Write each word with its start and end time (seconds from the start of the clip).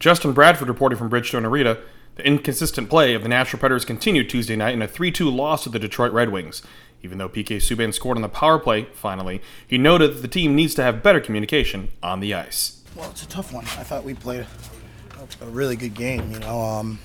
Justin 0.00 0.32
Bradford 0.32 0.68
reporting 0.68 0.98
from 0.98 1.10
Bridgestone 1.10 1.44
Arena. 1.44 1.76
The 2.16 2.26
inconsistent 2.26 2.88
play 2.88 3.14
of 3.14 3.22
the 3.22 3.28
Nashville 3.28 3.60
Predators 3.60 3.84
continued 3.84 4.30
Tuesday 4.30 4.56
night 4.56 4.72
in 4.72 4.80
a 4.80 4.88
3 4.88 5.12
2 5.12 5.28
loss 5.28 5.64
to 5.64 5.68
the 5.68 5.78
Detroit 5.78 6.12
Red 6.12 6.30
Wings. 6.30 6.62
Even 7.02 7.18
though 7.18 7.28
PK 7.28 7.56
Subban 7.56 7.92
scored 7.92 8.16
on 8.16 8.22
the 8.22 8.28
power 8.28 8.58
play, 8.58 8.88
finally, 8.94 9.42
he 9.66 9.76
noted 9.78 10.14
that 10.14 10.22
the 10.22 10.28
team 10.28 10.54
needs 10.54 10.74
to 10.74 10.82
have 10.82 11.02
better 11.02 11.20
communication 11.20 11.90
on 12.02 12.20
the 12.20 12.34
ice. 12.34 12.82
Well, 12.96 13.10
it's 13.10 13.22
a 13.22 13.28
tough 13.28 13.52
one. 13.52 13.64
I 13.64 13.84
thought 13.84 14.04
we 14.04 14.14
played 14.14 14.46
a 15.40 15.46
really 15.46 15.76
good 15.76 15.94
game. 15.94 16.30
You 16.32 16.40
know, 16.40 16.60
um, 16.60 16.98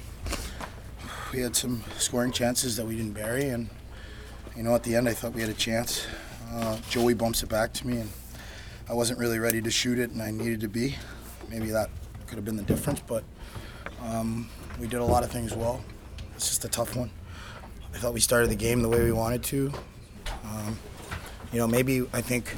we 1.34 1.41
had 1.41 1.55
some 1.55 1.84
scoring 1.98 2.32
chances 2.32 2.77
that 2.77 2.86
we 2.86 2.96
didn't 2.96 3.14
bury, 3.14 3.50
and 3.50 3.70
you 4.55 4.64
know, 4.64 4.73
at 4.73 4.84
the 4.84 4.96
end, 4.96 5.09
I 5.09 5.14
thought 5.14 5.34
we 5.34 5.41
had 5.41 5.50
a 5.50 5.54
chance. 5.54 6.07
Uh, 6.50 6.77
Joey 6.89 7.14
bumps 7.14 7.43
it 7.43 7.50
back 7.50 7.73
to 7.73 7.88
me, 7.88 7.98
and 7.98 8.09
I 8.89 8.93
wasn't 8.93 9.20
really 9.20 9.39
ready 9.39 9.62
to 9.62 9.71
shoot 9.71 10.00
it, 10.00 10.12
and 10.12 10.21
I 10.21 10.32
needed 10.32 10.62
to 10.62 10.70
be. 10.70 10.96
Maybe 11.50 11.70
that 11.71 11.89
could 12.28 12.36
have 12.36 12.46
been 12.46 12.57
the 12.57 12.64
difference, 12.64 13.00
but 13.00 13.23
um, 14.02 14.50
we 14.79 14.88
did 14.88 15.00
a 15.00 15.06
lot 15.06 15.24
of 15.24 15.32
things 15.32 15.54
well. 15.54 15.83
It's 16.36 16.47
just 16.50 16.66
a 16.66 16.70
tough 16.70 16.96
one. 16.96 17.10
I 17.93 17.97
thought 17.97 18.14
we 18.14 18.20
started 18.20 18.50
the 18.50 18.56
game 18.56 18.82
the 18.82 18.89
way 18.89 19.04
we 19.04 19.11
wanted 19.11 19.43
to. 19.43 19.71
Um, 20.43 20.78
you 21.52 21.60
know, 21.60 21.68
maybe 21.68 22.06
I 22.11 22.21
think 22.21 22.54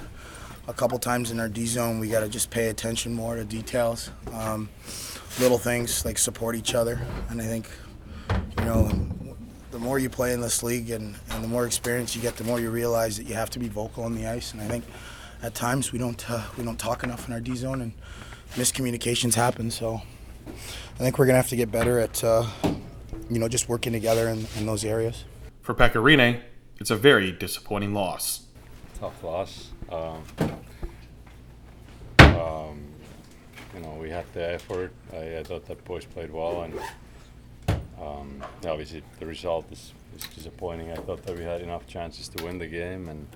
a 0.68 0.74
couple 0.74 0.98
times 1.00 1.32
in 1.32 1.40
our 1.40 1.48
D 1.48 1.66
zone 1.66 2.00
we 2.00 2.10
got 2.10 2.22
to 2.22 2.30
just 2.30 2.50
pay 2.50 2.70
attention 2.70 3.14
more 3.14 3.36
to 3.36 3.46
details, 3.46 4.10
um, 4.34 4.70
little 5.40 5.58
things 5.58 6.04
like 6.06 6.18
support 6.18 6.56
each 6.56 6.74
other, 6.74 7.00
and 7.30 7.42
I 7.42 7.46
think 7.46 7.70
you 8.60 8.66
know 8.66 8.90
the 9.72 9.80
more 9.80 10.00
you 10.00 10.10
play 10.10 10.34
in 10.34 10.42
this 10.42 10.64
league 10.64 10.90
and, 10.90 11.16
and 11.30 11.44
the 11.44 11.48
more 11.48 11.66
experience 11.66 12.16
you 12.16 12.22
get, 12.22 12.36
the 12.38 12.44
more 12.44 12.60
you 12.60 12.72
realize 12.72 13.18
that 13.18 13.26
you 13.26 13.36
have 13.36 13.50
to 13.52 13.60
be 13.60 13.68
vocal 13.68 14.04
on 14.04 14.16
the 14.16 14.26
ice, 14.28 14.54
and 14.54 14.62
I 14.62 14.68
think 14.68 14.84
at 15.44 15.54
times 15.54 15.92
we 15.92 16.00
don't 16.00 16.30
uh, 16.30 16.44
we 16.58 16.64
don't 16.64 16.80
talk 16.80 17.04
enough 17.04 17.28
in 17.28 17.34
our 17.34 17.40
D 17.40 17.56
zone 17.56 17.82
and 17.82 17.92
miscommunications 18.56 19.36
happen. 19.36 19.72
So 19.72 20.02
I 20.48 20.98
think 20.98 21.18
we're 21.18 21.26
gonna 21.26 21.38
have 21.38 21.50
to 21.50 21.56
get 21.56 21.72
better 21.72 22.00
at 22.00 22.24
uh, 22.24 22.46
you 23.30 23.40
know 23.40 23.48
just 23.48 23.70
working 23.70 23.94
together 23.94 24.28
in, 24.30 24.46
in 24.58 24.66
those 24.66 24.84
areas. 24.84 25.26
For 25.62 25.74
Pekka 25.74 26.02
Rinne, 26.02 26.42
it's 26.80 26.92
a 26.92 26.96
very 26.96 27.32
disappointing 27.32 27.94
loss. 27.94 28.46
Tough 29.00 29.24
loss. 29.24 29.72
Um, 29.92 30.24
um, 32.20 32.86
you 33.76 33.82
know, 33.82 33.98
we 34.00 34.10
had 34.10 34.26
the 34.34 34.54
effort. 34.54 34.92
I, 35.14 35.38
I 35.38 35.44
thought 35.44 35.66
that 35.68 35.84
boys 35.86 36.06
played 36.06 36.32
well, 36.32 36.64
and 36.64 36.74
um, 38.02 38.44
obviously 38.66 39.04
the 39.20 39.26
result 39.26 39.72
is, 39.72 39.94
is 40.16 40.24
disappointing. 40.36 40.92
I 40.92 40.96
thought 40.96 41.24
that 41.24 41.38
we 41.38 41.44
had 41.44 41.62
enough 41.62 41.86
chances 41.88 42.28
to 42.30 42.44
win 42.44 42.58
the 42.58 42.68
game, 42.68 43.10
and 43.10 43.28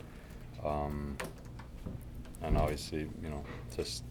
um, 0.63 1.17
and 2.41 2.57
obviously, 2.57 3.01
you 3.21 3.29
know, 3.29 3.43
just 3.75 4.03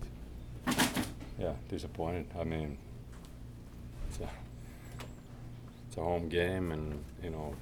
yeah, 1.39 1.53
disappointed. 1.69 2.27
I 2.39 2.45
mean, 2.45 2.79
it's 4.09 4.21
a 4.21 4.29
it's 5.89 5.97
a 5.97 6.01
home 6.01 6.29
game, 6.29 6.73
and 6.73 7.03
you 7.23 7.31
know, 7.31 7.55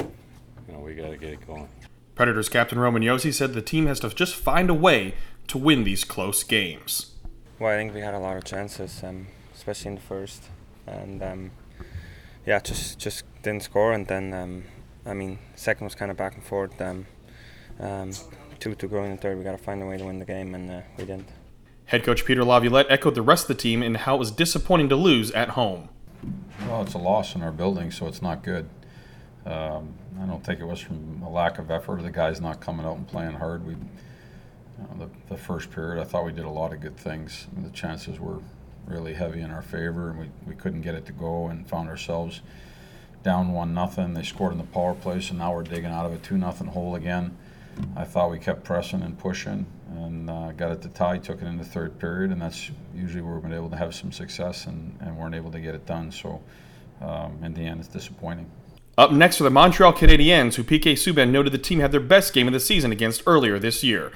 you 0.00 0.74
know, 0.74 0.80
we 0.80 0.94
got 0.94 1.10
to 1.10 1.16
get 1.16 1.34
it 1.34 1.46
going. 1.46 1.68
Predators 2.14 2.48
captain 2.48 2.78
Roman 2.78 3.02
Josi 3.02 3.32
said 3.32 3.52
the 3.52 3.62
team 3.62 3.86
has 3.86 4.00
to 4.00 4.08
just 4.08 4.34
find 4.34 4.70
a 4.70 4.74
way 4.74 5.14
to 5.48 5.58
win 5.58 5.84
these 5.84 6.02
close 6.02 6.42
games. 6.42 7.12
Well, 7.58 7.72
I 7.72 7.76
think 7.76 7.94
we 7.94 8.00
had 8.00 8.14
a 8.14 8.18
lot 8.18 8.36
of 8.36 8.44
chances, 8.44 9.02
um, 9.04 9.26
especially 9.54 9.90
in 9.90 9.94
the 9.96 10.00
first, 10.00 10.44
and 10.86 11.22
um, 11.22 11.50
yeah, 12.46 12.58
just 12.60 12.98
just 12.98 13.24
didn't 13.42 13.62
score. 13.62 13.92
And 13.92 14.06
then, 14.06 14.32
um, 14.32 14.64
I 15.04 15.14
mean, 15.14 15.38
second 15.54 15.84
was 15.84 15.94
kind 15.94 16.10
of 16.10 16.16
back 16.16 16.34
and 16.34 16.42
forth. 16.42 16.80
Um, 16.80 17.06
um, 17.78 18.10
two 18.58 18.74
to 18.74 18.88
go 18.88 19.04
in 19.04 19.10
the 19.10 19.16
third, 19.18 19.36
we 19.36 19.44
got 19.44 19.52
to 19.52 19.58
find 19.58 19.82
a 19.82 19.86
way 19.86 19.98
to 19.98 20.04
win 20.04 20.18
the 20.18 20.24
game, 20.24 20.54
and 20.54 20.70
uh, 20.70 20.80
we 20.96 21.04
didn't. 21.04 21.28
Head 21.86 22.02
coach 22.02 22.24
Peter 22.24 22.44
Laviolette 22.44 22.86
echoed 22.90 23.14
the 23.14 23.22
rest 23.22 23.44
of 23.44 23.56
the 23.56 23.62
team 23.62 23.80
in 23.80 23.94
how 23.94 24.16
it 24.16 24.18
was 24.18 24.32
disappointing 24.32 24.88
to 24.88 24.96
lose 24.96 25.30
at 25.30 25.50
home. 25.50 25.88
Well, 26.68 26.82
it's 26.82 26.94
a 26.94 26.98
loss 26.98 27.36
in 27.36 27.42
our 27.42 27.52
building, 27.52 27.92
so 27.92 28.08
it's 28.08 28.20
not 28.20 28.42
good. 28.42 28.68
Um, 29.44 29.94
I 30.20 30.26
don't 30.26 30.44
think 30.44 30.58
it 30.58 30.64
was 30.64 30.80
from 30.80 31.22
a 31.24 31.30
lack 31.30 31.60
of 31.60 31.70
effort 31.70 32.00
or 32.00 32.02
the 32.02 32.10
guys 32.10 32.40
not 32.40 32.60
coming 32.60 32.84
out 32.84 32.96
and 32.96 33.06
playing 33.06 33.34
hard. 33.34 33.64
We, 33.64 33.74
you 33.74 33.78
know, 34.78 35.06
the, 35.06 35.34
the 35.34 35.40
first 35.40 35.70
period, 35.70 36.00
I 36.00 36.04
thought 36.04 36.24
we 36.24 36.32
did 36.32 36.44
a 36.44 36.50
lot 36.50 36.72
of 36.72 36.80
good 36.80 36.96
things. 36.96 37.46
The 37.56 37.70
chances 37.70 38.18
were 38.18 38.40
really 38.86 39.14
heavy 39.14 39.40
in 39.40 39.52
our 39.52 39.62
favor, 39.62 40.10
and 40.10 40.18
we, 40.18 40.30
we 40.44 40.56
couldn't 40.56 40.80
get 40.80 40.96
it 40.96 41.06
to 41.06 41.12
go, 41.12 41.46
and 41.46 41.68
found 41.68 41.88
ourselves 41.88 42.40
down 43.22 43.52
one 43.52 43.72
nothing. 43.74 44.14
They 44.14 44.24
scored 44.24 44.50
in 44.50 44.58
the 44.58 44.64
power 44.64 44.94
play, 44.94 45.20
so 45.20 45.36
now 45.36 45.54
we're 45.54 45.62
digging 45.62 45.92
out 45.92 46.04
of 46.04 46.12
a 46.12 46.18
two 46.18 46.36
nothing 46.36 46.66
hole 46.66 46.96
again. 46.96 47.36
I 47.96 48.04
thought 48.04 48.30
we 48.30 48.38
kept 48.38 48.64
pressing 48.64 49.02
and 49.02 49.18
pushing, 49.18 49.66
and 49.90 50.30
uh, 50.30 50.52
got 50.52 50.72
it 50.72 50.82
to 50.82 50.88
tie. 50.88 51.18
Took 51.18 51.42
it 51.42 51.46
in 51.46 51.56
the 51.56 51.64
third 51.64 51.98
period, 51.98 52.30
and 52.30 52.40
that's 52.40 52.70
usually 52.94 53.22
where 53.22 53.34
we've 53.34 53.42
been 53.42 53.52
able 53.52 53.70
to 53.70 53.76
have 53.76 53.94
some 53.94 54.12
success, 54.12 54.66
and, 54.66 54.96
and 55.00 55.16
weren't 55.16 55.34
able 55.34 55.50
to 55.52 55.60
get 55.60 55.74
it 55.74 55.86
done. 55.86 56.10
So, 56.10 56.42
um, 57.00 57.38
in 57.42 57.54
the 57.54 57.62
end, 57.62 57.80
it's 57.80 57.88
disappointing. 57.88 58.50
Up 58.98 59.12
next 59.12 59.40
are 59.40 59.44
the 59.44 59.50
Montreal 59.50 59.92
Canadiens, 59.92 60.54
who 60.54 60.64
PK 60.64 60.92
Subban 60.92 61.30
noted 61.30 61.52
the 61.52 61.58
team 61.58 61.80
had 61.80 61.92
their 61.92 62.00
best 62.00 62.32
game 62.32 62.46
of 62.46 62.54
the 62.54 62.60
season 62.60 62.92
against 62.92 63.22
earlier 63.26 63.58
this 63.58 63.84
year. 63.84 64.10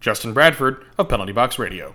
Justin 0.00 0.32
Bradford 0.32 0.84
of 0.98 1.08
Penalty 1.08 1.32
Box 1.32 1.58
Radio. 1.58 1.94